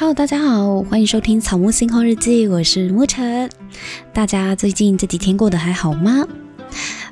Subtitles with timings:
[0.00, 3.50] 好大家好，欢迎收听《草木星空日记》，我是沐晨。
[4.14, 6.26] 大家最近这几天过得还好吗？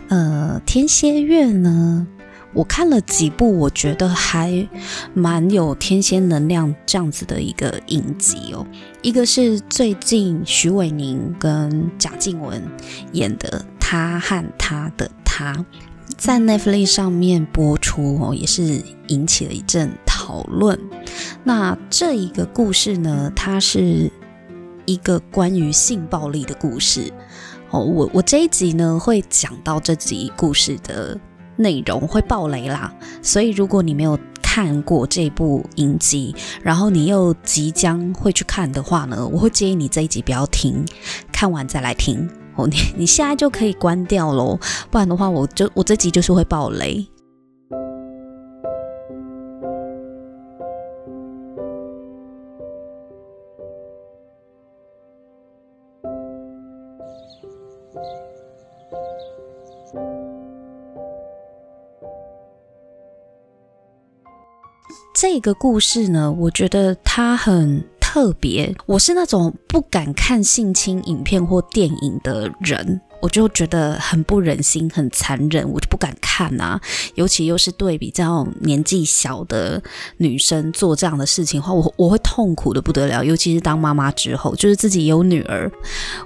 [0.08, 2.06] 呃，天蝎月呢，
[2.54, 4.66] 我看了几部，我觉得还
[5.12, 8.66] 蛮有天蝎能量这样子的一个影集哦。
[9.02, 12.58] 一个是最近许玮宁跟贾静雯
[13.12, 15.52] 演的《他和他的他》，
[16.16, 20.78] 在 Netflix 上面播出哦，也是引起了一阵讨论。
[21.44, 24.10] 那这一个故事呢，它是
[24.86, 27.12] 一个关于性暴力的故事
[27.70, 27.80] 哦。
[27.80, 31.18] 我我这一集呢会讲到这集故事的
[31.56, 32.92] 内容，会爆雷啦。
[33.22, 40.84] 所以如果你没有看过这部影集，然后你又即将会去看的话呢，我会建议你这一集不要听，
[41.30, 42.28] 看完再来听
[42.66, 44.58] 你你现在就可以关掉喽，
[44.90, 47.06] 不然的话，我就我这集就是会爆雷。
[65.14, 68.74] 这个故事呢，我觉得它很特别。
[68.86, 76.80] 我是那种不敢看性侵影片或电影的人，我就觉得很不忍心、很残忍，我就不敢看啊。
[77.16, 79.82] 尤其又是对比较年纪小的
[80.16, 83.22] 女生做这样的事情的话，我我会痛苦得不得了。
[83.22, 85.70] 尤其是当妈妈之后，就是自己有女儿，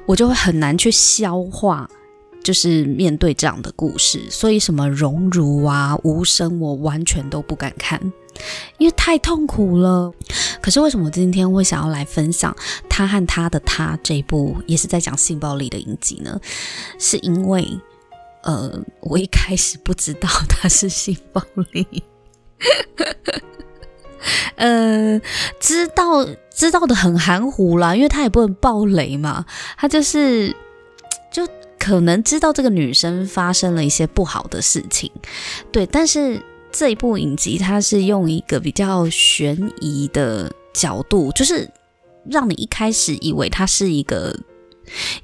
[0.07, 1.91] 我就会很难去消化。
[2.43, 8.01] 就是面对这样的故事，所以什么荣辱啊、无声，我完全都不敢看，
[8.79, 10.13] 因为太痛苦了。
[10.61, 12.55] 可是为什么今天会想要来分享
[12.89, 16.41] 他和他的他这一部也是在讲性暴力的影集呢？
[16.99, 17.67] 是因为
[18.43, 22.03] 呃，我一开始不知道他是性暴力，
[24.57, 25.21] 呃，
[25.61, 30.57] 知道知道的很含糊啦，因为他也不能暴雷嘛，他就是。
[31.83, 35.11] 可能知道这个女生发生了一些不好的事情，
[35.73, 36.41] 对，但是
[36.71, 41.69] 这一部影集它是用一个比较悬疑的角度，就是
[42.31, 44.33] 让你一开始以为它是一个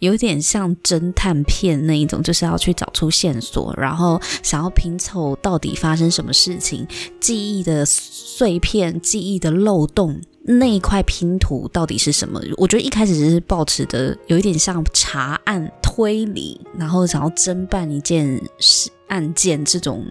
[0.01, 6.85] 有点像侦探片那一种，就是要去找出线索，然后想要拼凑到底发生什么事情，
[7.21, 10.21] 记忆的碎片、记忆的漏洞。
[10.51, 12.41] 那一块拼图到底是什么？
[12.57, 20.07] 我觉得一开始是抱持的有一点像查案推理，然后想要侦办一件事案件这种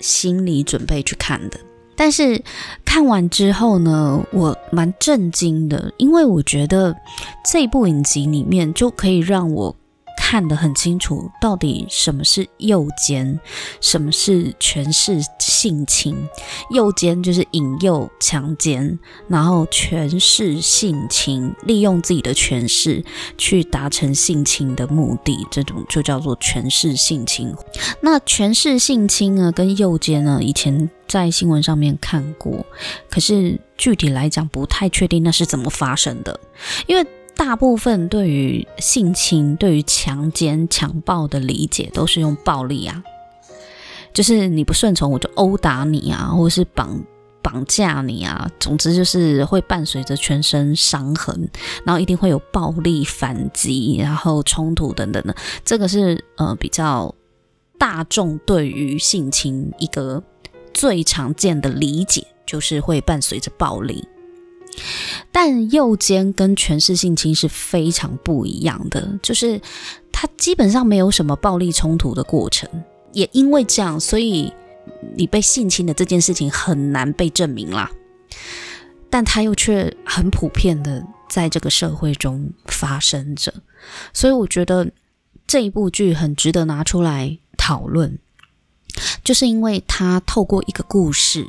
[0.00, 1.60] 心理准备去看的。
[1.94, 2.42] 但是
[2.84, 6.92] 看完之后呢，我蛮震惊的，因为我觉得
[7.48, 9.76] 这部影集里面就可以让我。
[10.30, 13.40] 看得很清楚，到底什么是诱奸，
[13.80, 16.14] 什么是权势性侵。
[16.70, 23.02] 诱奸就是引诱、强奸，然后权势性侵，利用自己的权势
[23.38, 27.54] 去达成性侵的目的，这种就叫做权势性侵。
[28.02, 32.66] 那权势性侵呢，跟诱奸呢，以前在新闻上面看过，
[33.08, 36.38] 可是具体来讲不太确定那是怎么发生的，
[36.86, 37.06] 因为。
[37.38, 43.02] 大部分对于性侵、对于强奸、强暴的理解都是用暴力啊，
[44.12, 47.00] 就是你不顺从我就殴打你啊，或者是绑
[47.40, 51.48] 绑架你啊，总之就是会伴随着全身伤痕，
[51.84, 55.34] 然后一定会有暴力反击，然后冲突等等的。
[55.64, 57.14] 这个是呃比较
[57.78, 60.22] 大众对于性侵一个
[60.74, 64.06] 最常见的理解，就是会伴随着暴力。
[65.32, 69.60] 但诱奸跟权势性侵是非常不一样的，就是
[70.12, 72.68] 它基本上没有什么暴力冲突的过程，
[73.12, 74.52] 也因为这样，所以
[75.16, 77.90] 你被性侵的这件事情很难被证明啦。
[79.10, 83.52] 但它又却很普遍的在这个社会中发生着，
[84.12, 84.90] 所以我觉得
[85.46, 88.18] 这一部剧很值得拿出来讨论，
[89.24, 91.46] 就是因为它透过一个故事。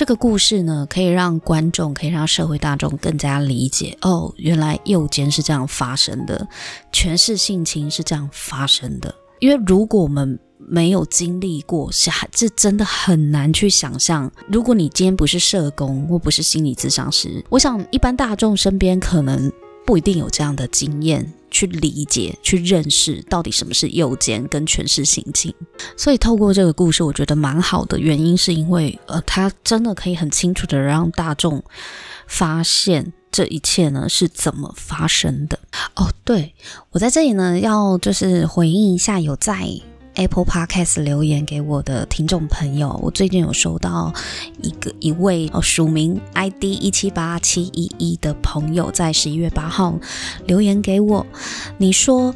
[0.00, 6.48] 这个故事呢，可以让观众，可以让社会大众更加理解哦，原来诱奸是这样发生的，
[6.90, 9.14] 权势性侵是这样发生的。
[9.40, 14.32] 因为如果我们没有经历过，是还这真的很难去想象。
[14.50, 19.52] 如果你今天不是社工或不是心理咨商师，我想一般大众身边可能
[19.84, 21.30] 不一定有这样的经验。
[21.50, 25.54] 去理解、去认识到底什么是右肩跟权势行径，
[25.96, 27.98] 所以透过这个故事，我觉得蛮好的。
[27.98, 31.62] 原因是因为，呃，它真的可以很清楚的让大众
[32.26, 35.58] 发现这一切呢是怎么发生的。
[35.96, 36.54] 哦，对，
[36.90, 39.66] 我在这里呢要就是回应一下有在
[40.20, 44.12] Apple Podcast 留言给我的听众朋友，我最近有收到
[44.60, 49.98] 一个一位哦署名 ID 一七八七一一的朋友在十一月八号
[50.46, 51.26] 留言给我，
[51.78, 52.34] 你说。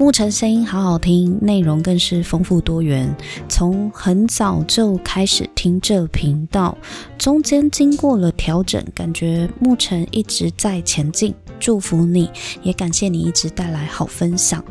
[0.00, 3.12] 牧尘声音好好听，内容更是丰富多元。
[3.48, 6.78] 从很早就开始听这频道，
[7.18, 11.34] 中间经过了调整，感觉牧尘一直在前进。
[11.58, 12.30] 祝福你，
[12.62, 14.64] 也感谢你一直带来好分享。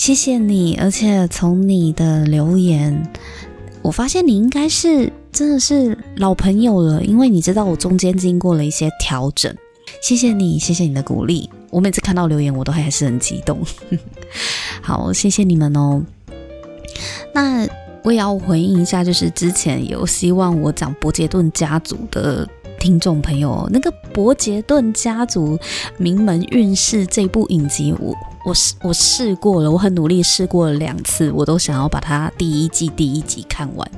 [0.00, 3.06] 谢谢你，而且从你的留言，
[3.82, 9.54] 我发现你应该是真的是老朋友了，因为你知道我中间经过了一些调整。
[10.00, 11.50] 谢谢你，谢谢你的鼓励。
[11.68, 13.60] 我每次看到留言，我都还是很激动。
[14.80, 16.02] 好，谢谢你们哦。
[17.34, 17.68] 那
[18.02, 22.48] 我也要回应一下，就是之前有希望我讲伯杰顿家族的
[22.78, 25.58] 听众朋友，那个伯杰顿家族
[25.98, 33.90] 名门运势这部影集，我我试我试过了，我很努力试过了两次，我都想要把它第一季第一集看完。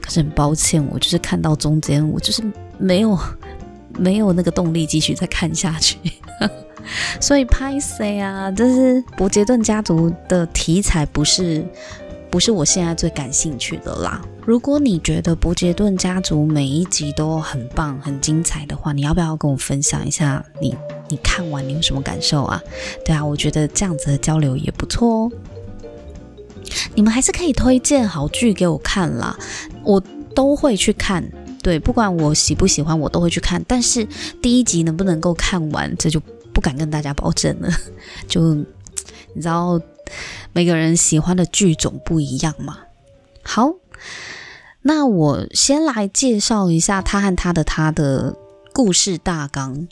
[0.00, 2.42] 可是很抱歉，我就是看到中间，我就是
[2.78, 3.18] 没有
[3.98, 5.98] 没有那个动力继续再看下去。
[7.20, 8.50] 所以拍谁啊？
[8.50, 11.64] 就是伯杰顿家族的题材不是
[12.30, 14.20] 不是我现在最感兴趣的啦。
[14.44, 20.76] 如果你觉得伯杰顿家族每一集都很棒、很精彩的话，你要不要跟我分享一下你
[21.08, 22.62] 你看完你有什么感受啊？
[23.04, 25.32] 对啊，我觉得这样子的交流也不错哦。
[26.94, 29.38] 你们还是可以推荐好剧给我看啦，
[29.82, 30.02] 我
[30.34, 31.24] 都会去看。
[31.62, 33.64] 对，不管我喜不喜欢，我都会去看。
[33.66, 34.06] 但是
[34.42, 36.20] 第一集能不能够看完，这就。
[36.54, 37.68] 不敢跟大家保证了，
[38.28, 39.80] 就你知道，
[40.52, 42.78] 每个人喜欢的剧种不一样嘛。
[43.42, 43.72] 好，
[44.82, 48.36] 那我先来介绍一下他和他的他的
[48.72, 49.88] 故事大纲。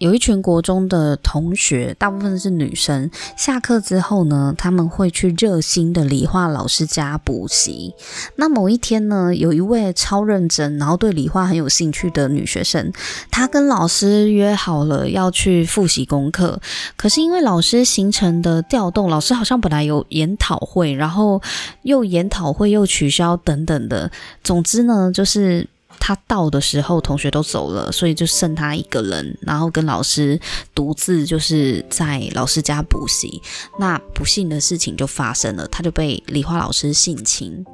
[0.00, 3.10] 有一群国中的同学，大部分是女生。
[3.36, 7.94] 下课之后呢，他们会去热心的理化老师家补习。
[8.36, 12.90] 那某一天呢，有一位超认真，然后对理化很有兴趣的女学生，
[13.30, 16.58] 她跟老师约好了要去复习功课。
[16.96, 21.42] 可是因为老师行程的调动，老师好像本来有研讨会，然后
[21.82, 24.10] 又研讨会又取消等等的。
[24.42, 25.68] 总之呢，就是。
[26.00, 30.40] 他到的时候，同学都走了，所以就剩他一个人，然后跟老师
[30.74, 33.40] 独自就是在老师家补习。
[33.78, 37.64] 那不幸的事情就发生了，他就被理化老师性侵。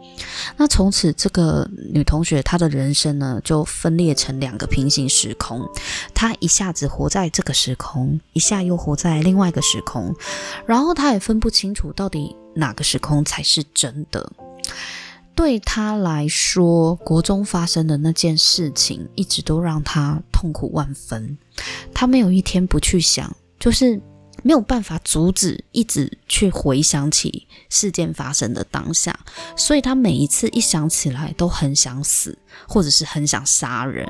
[0.56, 5.67] 那从此，这个女同学她的人生呢，就分裂成两个平行时空。
[6.12, 10.14] 她一下子活在这个时空，一下又活在另外一个时空，
[10.67, 14.31] 然后她也分不清楚到底哪个时空才是真的。
[15.36, 21.36] 对他来说，国中发生的那件事情一直都让他痛苦万分。
[21.94, 24.00] 他没有一天不去想，就是
[24.42, 29.16] 没有办法阻止，一直去回想起事件发生的当下。
[29.56, 32.36] 所以他每一次一想起来，都很想死，
[32.66, 34.08] 或者是很想杀人。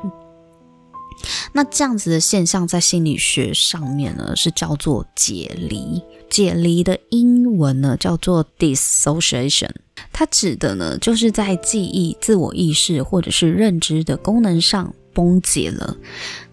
[1.53, 6.01] 那这样子的现象，在心理学上面呢，是叫做解离。
[6.29, 9.71] 解离的英文呢，叫做 dissociation。
[10.11, 15.97] 它指的呢，就是在记忆、自我意识或者是认知的功能上崩解了。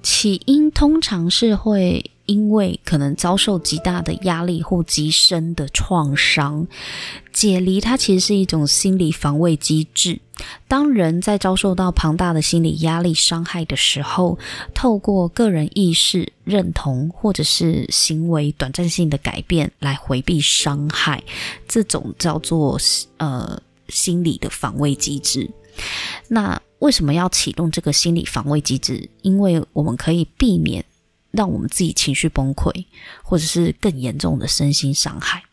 [0.03, 6.67] 起因通常是会因为可能遭受极大的压力或极深的创伤。
[7.33, 10.21] 解离它其实是一种心理防卫机制。
[10.67, 14.39] 当人在遭受到庞大的心理压力伤害的时候，
[14.75, 21.23] 透过个人意识认同或者是行为短暂性的改变来回避伤害，
[21.69, 22.79] 这种叫做
[23.19, 25.49] 呃心理的防卫机制。
[26.29, 29.09] 那为什么要启动这个心理防卫机制？
[29.23, 30.85] 因为我们可以避免
[31.31, 32.87] 让我们自己情绪崩溃，
[33.23, 35.45] 或者是更严重的身心伤害。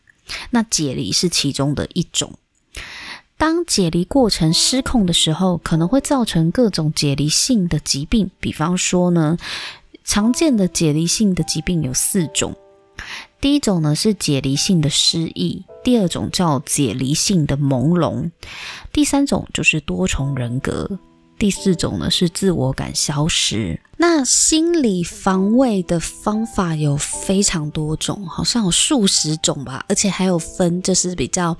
[0.50, 2.32] 那解离是其中的一种。
[3.42, 8.30] 当解离过程失控的时候，可能会造成各种解离性的疾病。
[8.38, 9.36] 比方说呢，
[10.04, 12.54] 常见的解离性的疾病有四种。
[13.40, 18.30] 第一种呢是解离性的失忆，第二种叫解离性的朦胧，
[18.92, 21.00] 第三种就是多重人格。
[21.42, 23.80] 第四种呢是自我感消失。
[23.96, 31.56] 那心理防卫的方法有非常多种，好像有数十种吧，而且还有分就是比较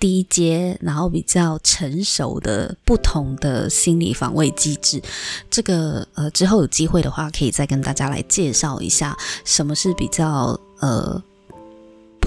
[0.00, 5.02] 低阶，然后比较成熟的不同的心理防卫机制。
[5.50, 9.14] 这个呃之后有机会的话，可以再跟大家来介绍一下
[9.44, 11.22] 什么是比较呃。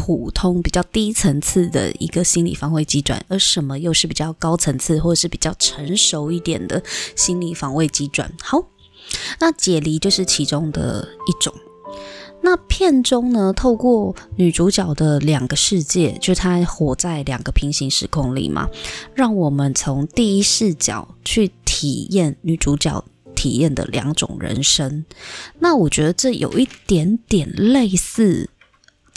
[0.01, 6.81] 普通比较低层次的一个心理防卫机转，而什么又是比较高层次或者是比较成熟一点的
[7.17, 8.31] 心理防卫机转？
[8.41, 8.63] 好，
[9.41, 11.53] 那解离就是其中的一种。
[12.41, 18.69] 那片中呢，透过女主角的两个世界，就她活在两个平行时空里嘛，
[19.13, 23.03] 让我们从第一视角去体验女主角
[23.35, 25.03] 体验的两种人生。
[25.59, 28.49] 那我觉得这有一点点类似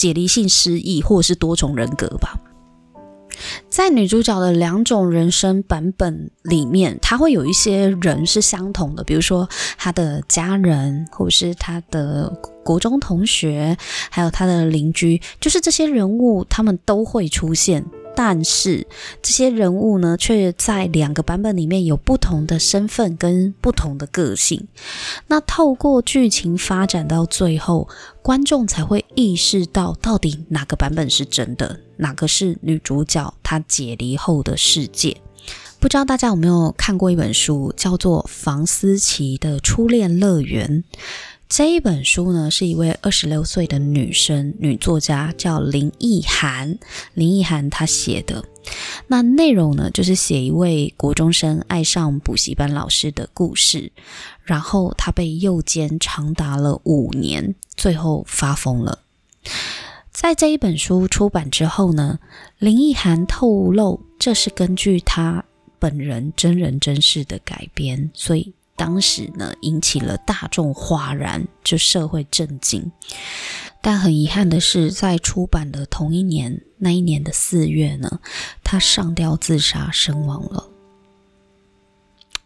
[0.03, 2.35] 解离性失忆或者是多重人格吧。
[3.71, 12.29] 在女主角的两种人生版本里面，她会有一些人是相同的，比如说她的家人，或者是她的
[12.65, 13.77] 国中同学，
[14.11, 17.85] 还有她的邻居，就是这些人物，他们都会出现。
[18.15, 18.87] 但是
[19.23, 24.69] 这些人物呢，却在两个版本里面有不同的身份跟不同的个性。
[25.27, 27.89] 那透过剧情发展到最后，
[28.21, 35.17] 观众才会意识到到底哪个版本是真的，哪个是女主角她解离后的世界。
[35.81, 40.85] 不知道大家有没有看过一本书，叫做《房思琪的初恋乐园》。
[41.55, 46.79] 这一本书呢，是一位二十六岁的女生，女作家叫林奕含。
[47.13, 48.43] 林奕含她写的，
[49.09, 53.93] 那内容呢，就是写一位国中生爱上补习班老师的故事，
[54.43, 59.01] 然后她被诱奸长达了五年，最后发疯了。
[60.11, 62.19] 在这一本书出版之后呢，
[62.61, 65.45] 林奕含透露，这是根据她
[65.79, 68.55] 本人真人真事的改编，所以。
[68.83, 72.91] 当时呢，引起了大众哗然，就社会震惊。
[73.81, 78.19] 但很遗憾的是，在出版的同一年，那一年的四月呢，
[78.65, 80.69] 他上吊自杀身亡了。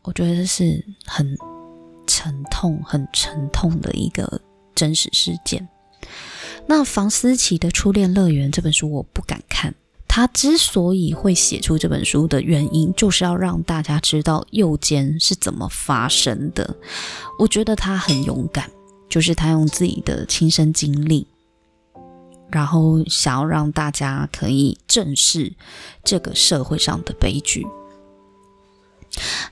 [0.03, 1.39] 我觉得这是很
[2.07, 4.43] 沉痛、很沉痛的一个
[4.75, 5.67] 真实事件。
[6.67, 9.75] 那房思琪的初恋乐园这本书，我不敢看。
[10.17, 16.75] 他之所以会写出这本书的原因，就是要让大家知道右肩是怎么发生的。
[17.39, 18.71] 我觉得他很勇敢，
[19.11, 21.27] 就是他用自己的亲身经历，
[22.51, 25.53] 然后想要让大家可以正视
[26.03, 27.67] 这个社会上的悲剧。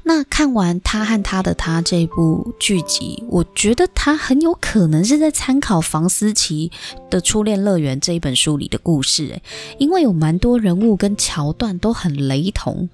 [0.02, 6.70] 那看完《他和他的他》这部剧集，我觉得他很有可能是在参考房思琪
[7.10, 9.40] 的《初恋乐园》这一本书里的故事，
[9.78, 12.88] 因为有蛮多人物跟桥段都很雷同。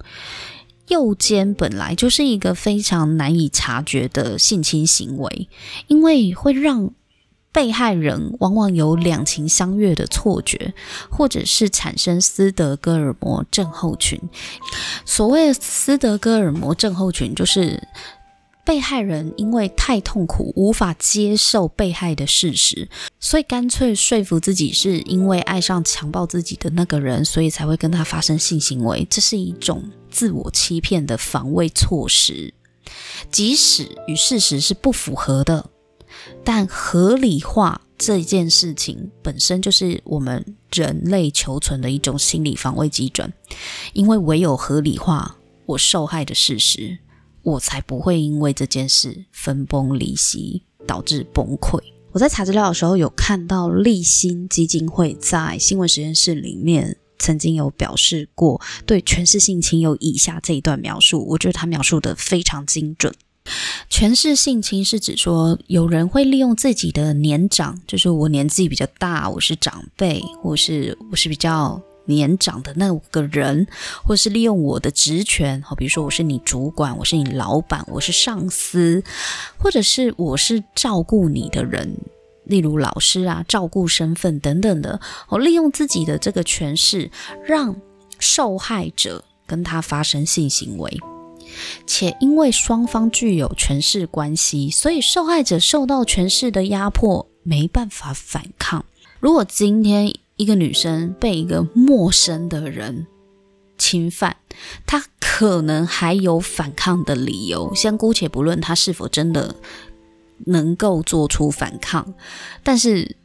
[0.87, 5.47] 右肩本来就是一个非常难以察觉的性侵行为，
[5.87, 6.91] 因为会让。
[7.53, 10.73] 被害人往往有两情相悦的错觉，
[11.09, 14.19] 或者是产生斯德哥尔摩症候群。
[15.05, 17.87] 所谓的斯德哥尔摩症候群，就是
[18.63, 22.87] 被害人因为太痛苦，无法接受被害的事实，
[23.19, 29.05] 所以干脆说服自己是因为爱上强暴自己的那个人，所以才会跟他发生性行为。
[29.09, 32.53] 这是一种自我欺骗的防卫措施，
[33.29, 35.69] 即使与事实是不符合的。
[36.43, 43.31] 但合理化这件事情本身就是我们人类求存的一种心理防卫机转，
[43.93, 46.97] 因为唯有合理化我受害的事实，
[47.43, 51.79] 我才不会因为这件事分崩离析，导致崩溃。
[52.11, 63.13] 我在查资料的时候有看到立新基金会在新闻实验室里面曾经有表示过，对权势性侵有以下这一段描述，我觉得他描述的非常精准。
[63.89, 73.67] 权势性侵是指说，有人会利用自己的年长，就是我年纪比较大，我是长辈，或是我是比较年长的那个人，
[74.03, 79.03] 或是利用我的职权，好，比如说我是你主管，我是你老板，我是上司，
[79.57, 81.97] 或者是我是照顾你的人，
[82.45, 87.11] 例如老师啊，照顾身份等等的，我利用自己的这个权势，
[87.45, 87.75] 让
[88.19, 90.99] 受害者跟他发生性行为。
[91.85, 98.85] 且因为双方具有权势关系，所以受害者受到权势的压迫，没办法反抗。
[99.19, 103.05] 如果今天一个女生被一个陌生的人
[103.77, 104.37] 侵犯，
[104.85, 107.73] 她可能还有反抗的理由。
[107.75, 109.55] 先姑且不论她是否真的
[110.45, 112.13] 能够做出反抗，
[112.63, 113.15] 但是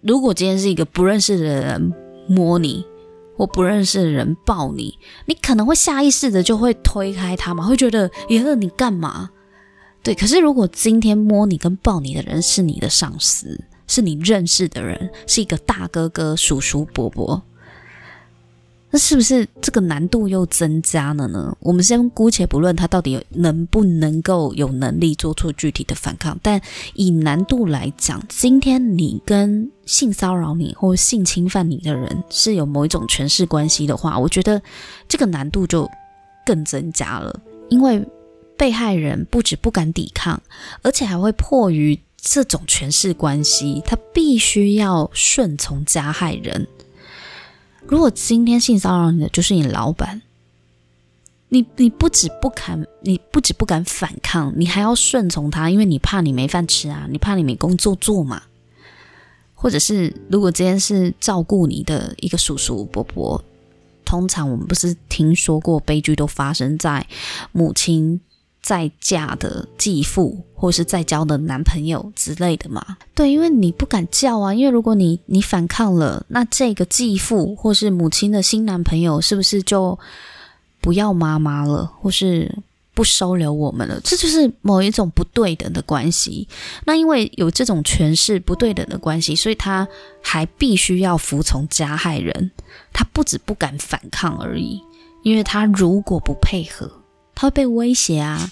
[0.00, 1.92] 如果今天是一个不认识的人
[2.28, 2.84] 摸你，
[3.36, 9.30] 我不认识的人抱你，你可能会下意识的就会推开他嘛，会觉得耶，你干嘛？
[10.02, 17.42] 对，可是如果今天摸你跟抱你的人是你的上司，是你认识的人，是一个大哥哥、叔叔、伯伯。
[18.96, 21.54] 那是不是这个难度又增加了呢？
[21.60, 26.58] 我们先姑且不论他到底能不能够有能力做出具体的反抗，但
[26.94, 34.62] 以难度来讲，今天你跟性骚扰你或性侵犯你的人是有某一种权势关系的话，我觉得
[35.06, 35.86] 这个难度就
[36.46, 37.38] 更增加了，
[37.68, 38.02] 因为
[38.56, 40.40] 被害人不止不敢抵抗，
[40.80, 46.66] 而且还会迫于这种权势关系，他必须要顺从加害人。
[47.88, 50.20] 如果今天性骚扰你的就是你老板，
[51.48, 58.42] 你你不止不敢，你不止不敢反抗，你还要顺从他，因为你怕你没饭吃啊，你怕你没工作做嘛。
[59.54, 63.42] 或者是如果今天是照顾你的一个叔叔伯伯，
[64.04, 67.06] 通常我们不是听说过悲剧都发生在
[67.52, 68.20] 母亲。
[68.66, 72.96] 再嫁的继父，或是再交的男朋友之类的嘛？
[73.14, 79.96] 对，因为你不敢叫啊，因为如果你你反抗了，那这个继父或是母亲的新男朋友是不是就
[80.80, 82.52] 不要妈妈了，或是
[82.92, 84.00] 不收留我们了？
[84.02, 86.48] 这就是某一种不对等的关系。
[86.86, 89.86] 那因为有这种权势不对等的关系，所以他
[90.20, 92.50] 还必须要服从加害人。
[92.92, 94.82] 他不止不敢反抗而已，
[95.22, 96.90] 因为他如果不配合。
[97.36, 98.50] 他会被威胁啊，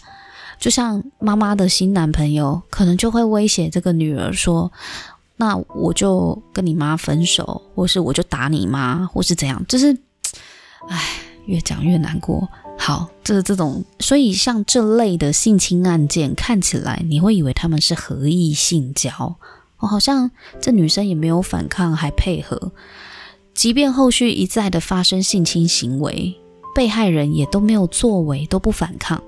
[0.60, 4.70] 就像妈妈的新男朋友，可能就会威胁这个女儿说
[5.36, 9.96] ：“那我就跟你妈分手，或是我就打你妈，或是怎样。”就是，
[10.88, 11.02] 唉，
[11.46, 12.46] 越讲越难过。
[12.76, 19.36] 好，这这种，所以像这类的性侵案件，看起来你会以为他们是合意性交，
[19.78, 22.72] 哦，好像这女生也没有反抗，还配合，
[23.54, 26.36] 即便后续一再的发生性侵行为。
[26.74, 29.22] 被害人也都没有作为，都不反抗。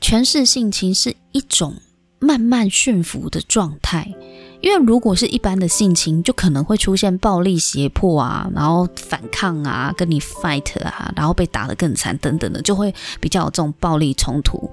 [0.00, 1.74] 权势性情是一种
[2.18, 4.14] 慢慢驯服的状态，
[4.60, 14.70] 因为如果是一般的性情，就可能会出现暴力胁迫啊，然后反抗啊，跟你 fight 啊，然后被打得更惨等等的，就会比较有这种暴力冲突。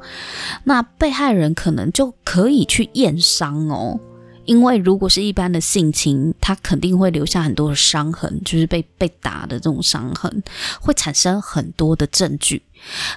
[0.63, 3.99] 那被害人可能就可以去验伤哦。
[4.47, 10.41] 因为如果是一般的性侵，他肯定会留下很多的伤痕，就是被被打的这种伤痕，
[10.81, 12.63] 会产生很多的证据。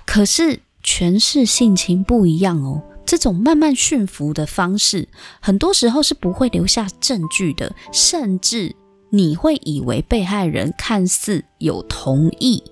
[0.04, 5.08] 可是权势性侵不一样哦，这种慢慢驯服的方式，
[5.40, 8.74] 很多时候是不会留下证据的，甚至
[9.10, 12.62] 你会以为被害人看似有同意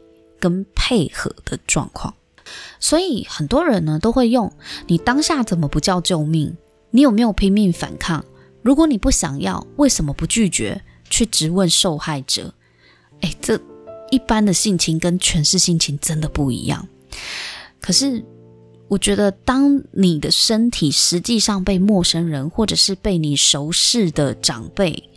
[0.41, 2.12] 跟配合的状况。
[2.81, 4.53] 所以很多人呢都会用：
[4.88, 6.57] 你当下怎么不叫救命？
[6.91, 8.25] 你有没有拼命反抗？
[8.62, 10.83] 如果你不想要，为什么不拒绝？
[11.11, 12.53] 去质问受害者。
[13.23, 13.59] 诶，这
[14.11, 16.87] 一般的性情跟权势性情真的不一样。
[17.81, 18.25] 可是，
[18.88, 25.09] 我觉得当你的身体实际上被陌生人或者是被你熟识的长辈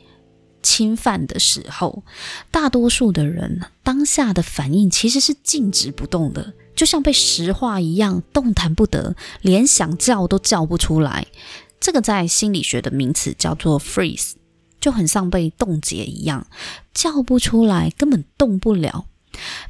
[0.64, 2.04] 侵犯的时候，
[2.52, 11.28] 大多数的人当下的反应其实是静止不动的，就像被石化一样，动弹不得，连想叫都叫不出来。
[11.82, 14.34] 这个在心理学的名词叫做 freeze，
[14.80, 16.46] 就很像被冻结一样，
[16.94, 19.06] 叫不出来，根本动不了，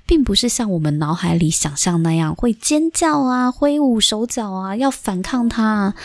[0.06, 5.96] 并不是像我们脑海里想象那样会尖叫啊、挥舞手脚啊、要反抗它啊。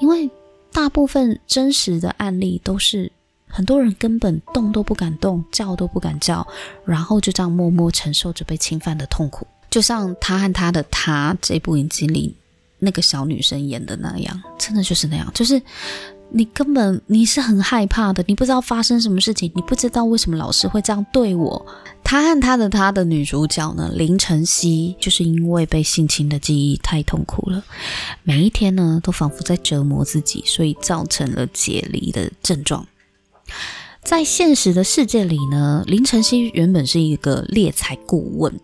[0.00, 0.28] 因为
[0.72, 3.12] 大部分真实的案例都是
[3.46, 6.44] 很多人根本动都不敢动，叫都不敢叫，
[6.84, 9.46] 然后就这样默默承受着被侵犯的痛苦。
[9.70, 12.36] 就像他和他的他这部影集里。
[12.84, 15.62] 那个小女生演的那样，真的就是那样，就是
[16.30, 21.64] 你根本你是很害怕的，你不知道发生什么事情，你不知道为什么老师会这样对我。
[22.02, 27.62] 他和他的他的女主角呢，林晨曦，就是因为被性侵的记忆太痛苦了，
[28.24, 32.84] 每一天呢都仿佛在折磨自己，所以造成了解离的症状。
[34.02, 38.58] 在现实的世界里呢，林晨曦原本是一个猎才顾问，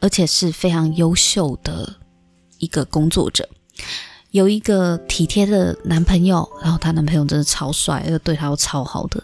[0.00, 1.96] 而且是非常优秀的。
[2.64, 3.46] 一个工作者，
[4.30, 9.22] 有一个体贴的男朋友，然后她男朋友真的超帅，又对她又超好的。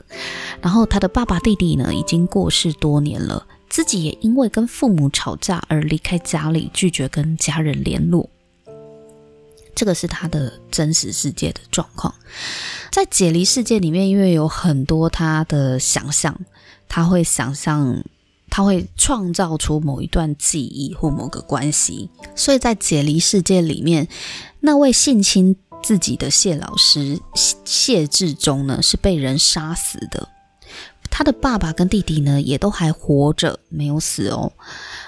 [0.61, 8.29] 然后她的爸爸弟弟呢，已经过世多年了，自己也因为跟父母吵架而离开家里，拒绝跟家人联络。
[9.75, 12.15] 这个是她的真实世界的状况。
[12.93, 16.39] 在解离世界里面，因为有很多她的想象，
[16.89, 18.05] 她会想象。
[18.51, 24.09] 他会创造出某一段记忆或某个关系，所以在解离世界里面，
[24.59, 27.21] 那位性侵自己的谢老师
[27.65, 30.29] 谢志忠呢，是被人杀死的。
[31.13, 34.53] 他的爸爸跟弟弟呢，也都还活着，没有死哦。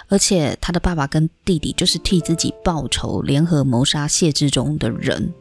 [0.09, 5.33] 而且他的爸爸跟弟弟就是替自己报仇，联合谋杀谢志忠的人。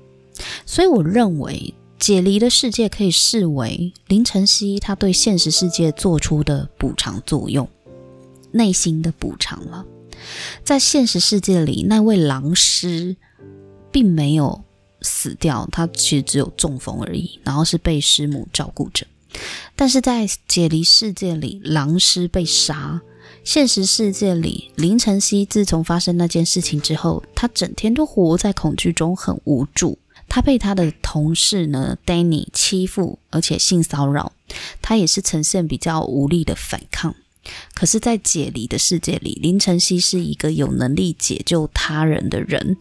[0.66, 7.68] 所以我认为解离的世界可以视为林晨曦他对现实世界做出的补偿作用。
[8.52, 9.86] 内心的补偿了，
[10.64, 13.16] 在现实世界里，那位狼师
[13.92, 14.64] 并没有
[15.02, 19.08] 死掉，他其实只有中风而已，然后是被师母照顾着。
[19.76, 23.00] 但是在解离世界里，狼师被杀；
[23.44, 29.98] 现实世界里，林晨曦自从发生那件事情之后，他整天都活在恐惧中，很无助。
[30.28, 34.34] 他被他的同事呢 Danny 欺负，而且性骚扰，
[34.82, 37.16] 他也是呈现比较无力的反抗。
[37.74, 42.78] 可是，在解离的世界里，林晨曦是一个有能力解救他人的人。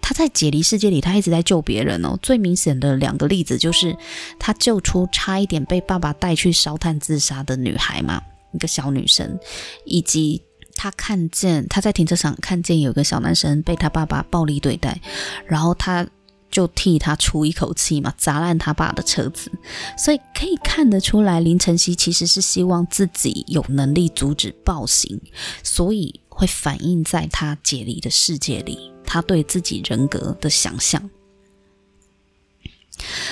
[0.00, 2.18] 他在解离世界里，他一直在救别人哦。
[2.22, 3.96] 最明显的两个例子就是，
[4.38, 8.22] 他救出差一点被爸爸带去烧炭自杀的女孩嘛，
[8.54, 9.38] 一个小女生，
[9.84, 10.40] 以及
[10.76, 15.00] 他看见他在停车场看见有个小男生被他爸爸暴力对待，
[15.46, 16.06] 然后他。
[16.50, 19.50] 就替他出一口气嘛，砸烂他爸的车子，
[19.96, 25.20] 所以可以看得出来，林晨曦其实是希望自己有能力阻止暴行，
[25.62, 31.10] 所以会反映在他解离的世界里，他对自己人格的想象。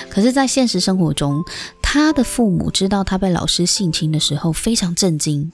[0.09, 1.43] 可是，在现实生活中，
[1.81, 5.51] 他的父母知道他被老师性侵的时候非常震惊，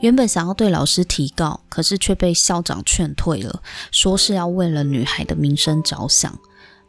[0.00, 6.36] 原本想要对老师提告，可是却被校长劝退了，说是要为了女孩的名声着想。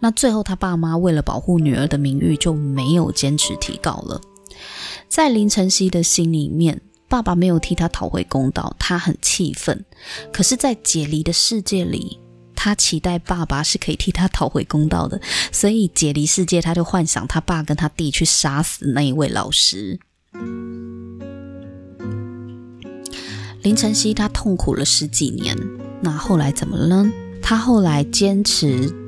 [0.04, 4.20] 那最后，他爸妈为了保护女儿的名誉，就没有坚持提告了。
[5.08, 9.86] 在林晨曦的心里面，爸爸没有替他讨回公道，他很气愤。
[10.34, 12.20] 可是，在解离的世界里，
[12.54, 15.22] 他期待爸爸是可以替他讨回公道的。
[15.54, 20.02] 所以，解离世界，他就幻想他爸跟他弟去杀死那一位老师。
[23.62, 25.58] 林晨曦他痛苦了十几年，
[26.02, 27.10] 那后来怎么了呢？
[27.42, 29.03] 他后来坚持。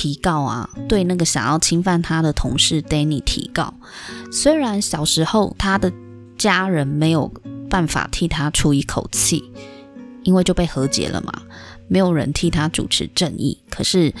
[0.00, 3.74] 提告啊，对那个想要侵犯他的同事 Danny 提告。
[4.32, 5.92] 虽然小时候他的
[6.38, 7.30] 家人没有
[7.68, 9.44] 办法替他出一口气，
[10.22, 11.42] 因为就被和解了嘛，
[11.86, 13.58] 没有人替他主持正义。
[13.68, 14.14] 可是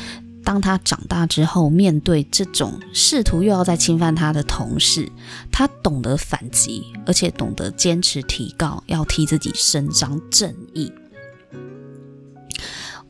[0.44, 5.10] 当他长大之后，面对这种试图又要再侵犯他的同事，
[5.50, 10.92] 他懂得反击，而且懂得坚持提告，要替自己伸张正义。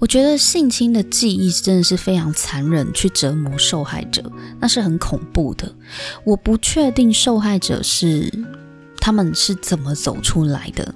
[0.00, 5.74] 我觉得性侵的记忆真的是非常残忍，去折磨受害者，那是很恐怖的。
[6.24, 8.32] 我不确定受害者是
[8.98, 10.94] 他们是怎么走出来的，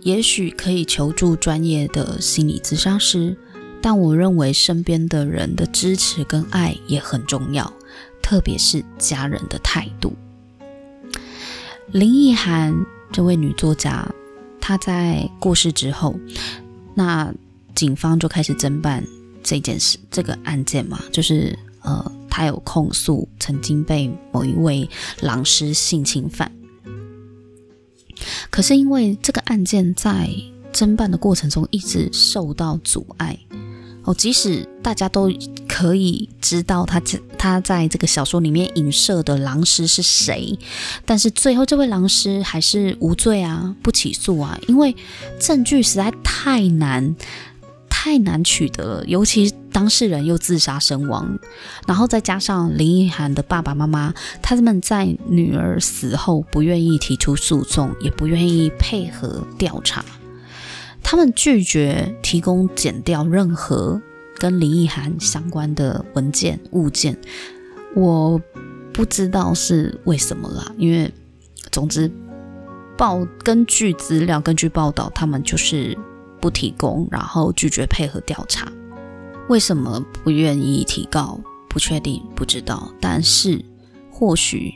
[0.00, 3.36] 也许可以求助专业的心理咨商师，
[3.82, 7.70] 但我认为身边的人的支持跟爱也很重要，
[8.22, 10.14] 特别是家人的态度。
[11.92, 12.74] 林奕含
[13.12, 14.08] 这位女作家，
[14.62, 16.18] 她在过世之后，
[16.94, 17.34] 那。
[17.74, 19.04] 警方就开始侦办
[19.42, 24.88] 这件事，这个案件嘛，就是呃，他有控诉曾经被某一位
[25.20, 26.50] 狼师性侵犯。
[28.50, 30.28] 可是因为这个案件在
[30.72, 33.38] 侦办的过程中一直受到阻碍，
[34.04, 35.32] 哦，即使大家都
[35.66, 37.00] 可以知道他
[37.38, 40.58] 他在这个小说里面影射的狼师是谁，
[41.06, 44.94] 但是最后这位狼师还是无罪啊，不起诉啊，因为
[45.38, 47.16] 证据实在太难。
[48.02, 51.38] 太难取得了，尤其当事人又自杀身亡，
[51.86, 60.02] 然后再加上林奕涵的爸爸妈妈，他们在女儿死后不愿意提出诉讼，也不愿意配合调查，
[61.02, 64.00] 他们拒绝提供剪掉任何
[64.38, 67.14] 跟林奕涵相关的文件物件。
[67.94, 68.40] 我
[68.94, 71.12] 不知道是为什么啦，因为
[71.70, 72.10] 总之
[72.96, 75.98] 报根据资料，根据报道，他们就是。
[76.40, 78.70] 不提供，然后拒绝配合调查，
[79.48, 81.40] 为什么不愿意提告？
[81.68, 82.90] 不确定，不知道。
[83.00, 83.64] 但是
[84.10, 84.74] 或许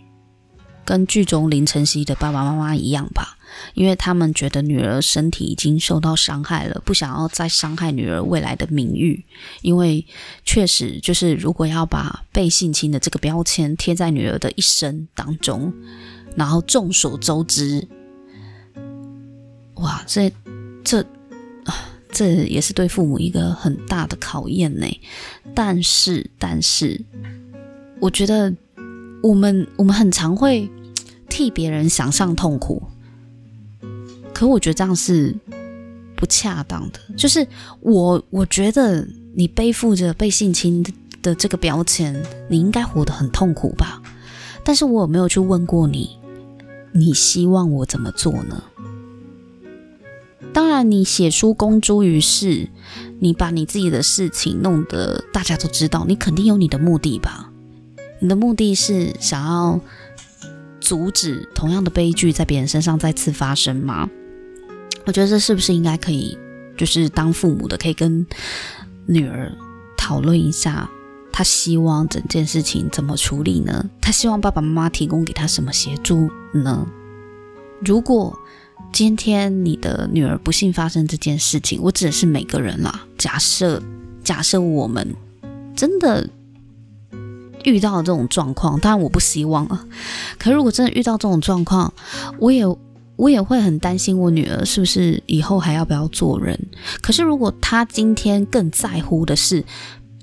[0.84, 3.36] 跟剧中林晨曦的爸爸妈妈一样吧，
[3.74, 9.24] 因为他们觉得女儿身体已经受到伤害了，不想要再伤害女儿未来的名誉。
[9.62, 10.06] 因为
[10.44, 15.72] 确实就是，如果要把被性侵的这个标签贴在女儿的一生当中，
[16.36, 17.88] 然后众所周知，
[19.74, 20.32] 哇，这
[20.84, 21.04] 这。
[22.14, 24.86] 这也是对父母一个很大的考验呢。
[25.54, 27.04] 但是，但是，
[28.00, 28.54] 我觉得
[29.22, 30.70] 我们我们很常会
[31.28, 32.82] 替别人想象痛苦，
[34.32, 35.34] 可我觉得这样是
[36.16, 37.00] 不恰当的。
[37.16, 37.46] 就是
[37.80, 40.82] 我我觉得你背负着被性侵
[41.20, 42.14] 的这个标签，
[42.48, 44.00] 你应该活得很痛苦吧？
[44.64, 46.16] 但是我有没有去问过你，
[46.92, 48.62] 你希望我怎么做呢？
[50.52, 52.68] 当然，你写书公诸于世，
[53.20, 57.50] 你把你自己的事情弄得大家都知道，你肯定有你的目的吧？
[58.20, 59.80] 你的目的是想要
[60.80, 64.08] 阻止同样的悲剧在别人身上再次发生吗？
[65.06, 66.38] 我觉得这是不是应该可以，
[66.76, 68.26] 就是当父母的可以跟
[69.06, 69.52] 女儿
[69.96, 70.88] 讨论一下，
[71.32, 73.84] 她希望整件事情怎么处理呢？
[74.00, 76.86] 她希望爸爸妈妈提供给她什么协助呢？
[77.84, 78.38] 如果
[78.94, 83.00] 今天你的女儿不幸发生这件事情，我指的是每个人啦。
[83.18, 83.82] 假设，
[84.22, 85.16] 假设我们
[85.74, 86.30] 真的
[87.64, 89.84] 遇到了这种状况，当然我不希望啊。
[90.38, 91.92] 可是如果真的遇到这种状况，
[92.38, 92.64] 我也
[93.16, 96.56] 我也会很担心我女儿是不是以后还要不要做人。
[97.02, 99.64] 可是如果她今天更在乎的是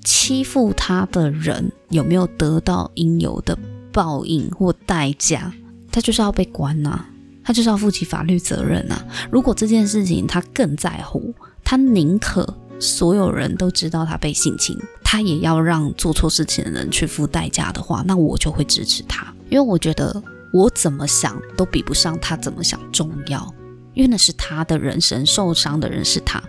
[0.02, 3.58] 欺负她的人有没有得到应有的
[3.92, 5.52] 报应或代价，
[5.90, 7.10] 她就是要被关呐、啊，
[7.44, 9.04] 他就是要负起法律责任、啊。
[9.30, 12.58] 如果这件事情他更在乎，他宁可。
[12.80, 20.20] 所有人都知道他被性侵，他也要让做错事情的人去付代价的话，那我就会支持他，因为我觉得
[20.52, 23.54] 我怎么想都比不上他怎么想重要，
[23.94, 26.42] 因为那是他的人生，受伤的人是他。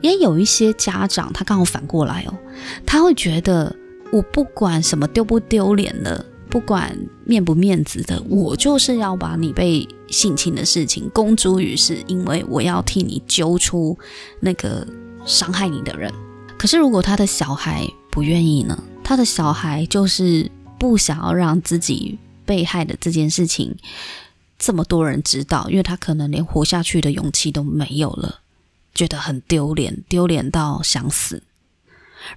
[0.00, 2.34] 也有一些家长，他刚好反过来哦，
[2.86, 3.74] 他会觉得
[4.12, 13.98] 我不管什么丢不丢脸的，不管面不面子的，我就是要把你被性侵的事情公诸于世，因为我要替你揪出
[14.38, 14.86] 那个。
[15.26, 16.12] 伤害你的人，
[16.58, 18.78] 可是如果他的小孩不愿意呢？
[19.02, 23.74] 他的小孩就是不想要让自己被害的这件事情
[24.58, 28.40] 这么多人知道，因为他可能连活下去的勇气都没有了，
[28.94, 31.42] 觉得很丢脸，丢脸到想死。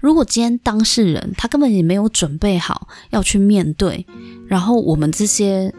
[0.01, 4.05] 如果今天当事人他根本也没有准备好要去面对，
[4.47, 5.73] 然后我们这些。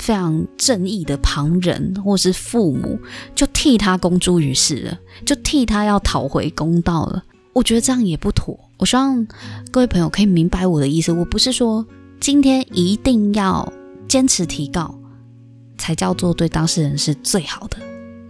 [0.00, 2.96] 非常正义的旁人或是父母，
[3.34, 7.24] 就替他公诸于世了，就替他要讨回公道了。
[7.52, 8.56] 我觉得这样也不妥。
[8.76, 9.26] 我希望
[9.72, 11.10] 各位朋友可以明白我的意思。
[11.10, 11.84] 我不是说
[12.20, 13.72] 今天一定要
[14.06, 14.96] 坚持提告
[15.76, 17.76] 才叫做对当事人是最好的，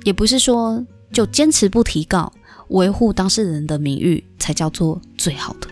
[0.04, 2.32] 也不是说就坚持不提告，
[2.68, 5.68] 维护当事人的名誉才叫做最好的。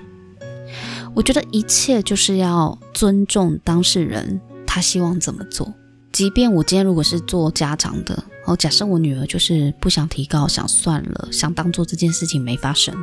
[1.14, 5.72] 我觉得一切就是要尊重当事人，他希望怎么做。
[6.12, 12.94] 即便我今天如果是做家长的，哦，假设我女儿就是不想提高，想算了，想当做这件事情没发生，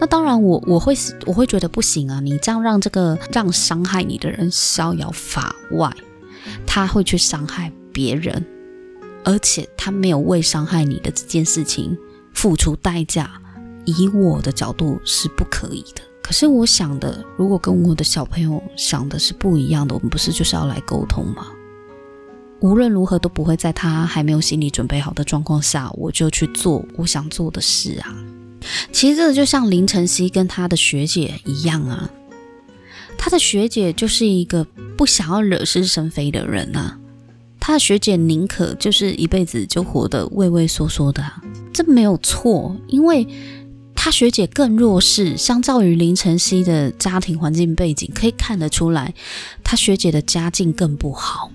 [0.00, 0.94] 那当然我我会
[1.26, 2.20] 我会觉得不行啊！
[2.20, 5.92] 你这样让这个让伤害你的人逍遥法外，
[6.66, 8.44] 他会去伤害别人，
[9.24, 11.96] 而且他没有为伤害你的这件事情
[12.34, 13.30] 付出代价，
[13.84, 16.02] 以我的角度是不可以的。
[16.22, 21.46] 可是我想的，如果跟我的小朋友想的是不一样的，我们不是就是要来沟通吗？
[22.60, 28.16] 无论如何都不会在他还没有心理准备好的状况下，我就去做我想做的事啊。
[28.92, 32.08] 其实这就像林晨曦跟他的学姐一样啊，
[33.18, 34.64] 他的学姐就是一个
[34.96, 36.96] 不想要惹是生非的人啊。
[37.58, 43.26] 他的学姐宁可就是一辈子就活得畏畏缩缩的啊，这没有错，因为
[43.94, 49.14] 他学姐更弱势，相较于林晨曦的家庭环境背景，可以看得出来，
[49.64, 51.50] 他学姐的家境更不好。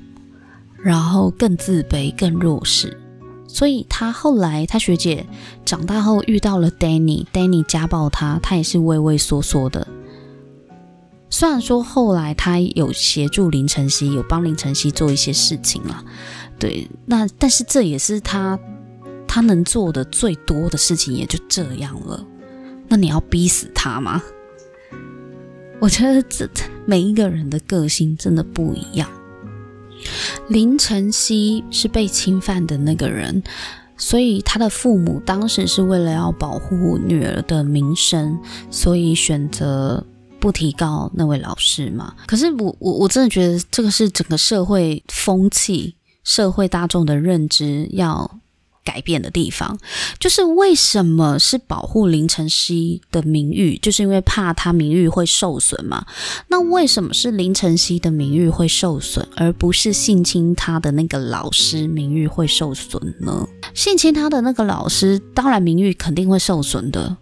[0.79, 2.97] 然后更自卑、更弱势，
[3.47, 5.25] 所以他后来他学姐
[5.65, 9.85] 长大后遇到了 Danny，Danny 家暴他，他也是畏畏缩缩的。
[11.29, 16.05] 虽然说后来他有协助林晨曦，有帮林晨曦做一些事情了，
[16.59, 18.57] 对，那但是这也是他
[19.27, 22.25] 他能做的最多的事情，也就这样了。
[22.87, 24.23] 那你要逼死他吗？
[25.79, 26.49] 我觉得这
[26.85, 29.07] 每一个人的个性真的不一样。
[30.47, 33.43] 林晨曦是被侵犯的那个人，
[33.97, 38.39] 所以他的父母当时是为了要保护女儿的名声，
[38.71, 40.03] 所以选择
[40.39, 42.15] 不提告那位老师嘛。
[42.25, 48.39] 可是我我我真的觉得这个是整个社会风气、社会大众的认知要
[48.87, 49.77] 改变的地方，
[50.17, 56.05] 就是为什么是保护林晨曦的名誉，就是因为怕他名誉会受损嘛？
[56.47, 63.45] 那为什么是林晨曦的名誉会受损，而不是性侵他的那个老师名誉会受损呢？
[63.73, 67.17] 性侵他的那个老师，当然名誉肯定会受损的，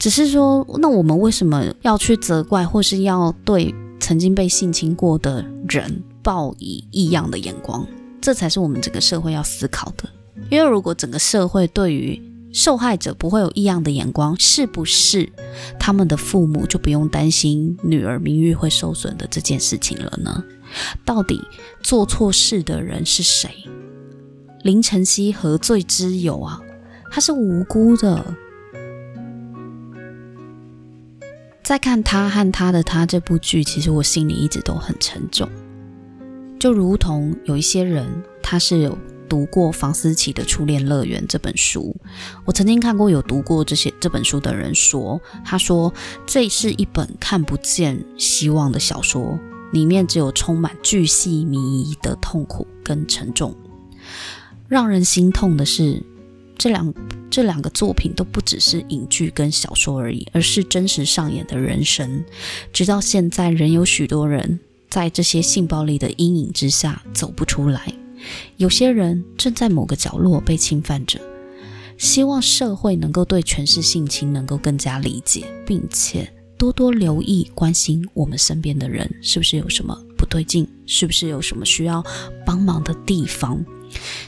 [0.00, 7.86] 只是说，那我们为什么要去责怪，或是要对曾经被性侵过的人报以异样的眼光？
[8.20, 10.08] 这才是我们整个社会要思考的。
[10.50, 12.20] 因为如果整个社会对于
[12.50, 15.30] 受害者不会有异样的眼光，是不是
[15.78, 20.42] 他们的父母就不用担心女儿名誉会受损的这件事情了呢？
[21.04, 21.42] 到底
[21.82, 23.50] 做错事的人是谁？
[24.62, 26.60] 林晨曦何罪之有啊？
[27.10, 28.34] 他是无辜的。
[31.62, 35.46] 在看他和他的他这部剧，其实我心里一直都很沉重，
[36.58, 38.90] 就如同有一些人，他是。
[39.28, 41.94] 读过房思琪的《初恋乐园》这本书，
[42.44, 45.92] 我曾经看过有读过这些这本书的人说，他说
[46.26, 49.38] 这是一本看不见希望的小说，
[49.72, 53.54] 里面只有充满巨细靡遗的痛苦跟沉重。
[54.66, 56.02] 让人心痛的是，
[56.56, 56.92] 这两
[57.30, 62.24] 这两个作品都不只是影剧跟小说而已，而是真实上演的人生。
[62.72, 64.58] 直到现在，仍有许多人
[64.90, 67.92] 在这些性暴力的阴影之下走不出来。
[68.56, 71.20] 有些人正在某个角落被侵犯着。
[71.96, 82.04] 希望社会能够对权势性侵能够更加理解，并且多多留意关心我们身边的人是不是有什么不对劲，是不是有什么需要
[82.46, 83.64] 帮忙的地方。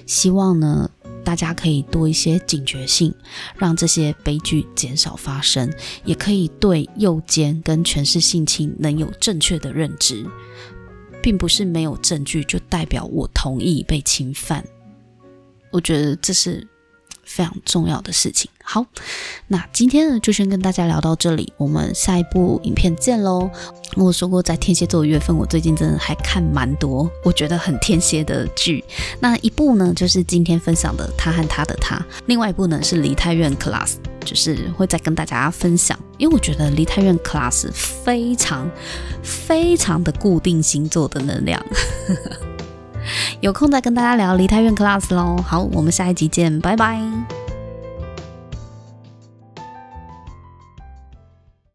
[0.05, 0.91] 希望呢，
[1.25, 3.15] 大家可以多一些警觉性，
[3.57, 5.73] 让这些悲剧减少发生，
[6.05, 10.27] 也可以对诱奸跟权势性侵能有正确的认知，
[11.23, 14.65] 并不是没有证据就代表我同意被侵犯。
[15.73, 16.67] 我觉得这是。
[17.23, 18.51] 非常重要的事情。
[18.61, 18.85] 好，
[19.47, 23.49] 那今天呢，就先跟大家聊到这里，我们下一部影片见喽。
[23.95, 28.83] 我说过，在天蝎座的月份，我最近真的还看蛮多，我觉得很天蝎的剧。
[29.21, 33.91] 那一部呢，就是今天分享的《他和他的他》，另外一部呢是《梨泰院 Class》，
[34.25, 35.99] 就是会再跟大家分享。
[36.19, 38.71] 因为我觉得《梨泰院 Class》非常
[39.23, 41.65] 非常的固定星座的能量。
[43.41, 45.37] 有空再跟大家聊梨泰院 Class 喽。
[45.39, 47.40] 好，我们下一集见，拜拜。